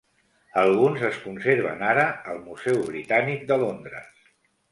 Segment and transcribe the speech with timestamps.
[0.61, 4.27] Alguns es conserven ara al Museu Britànic de Londres.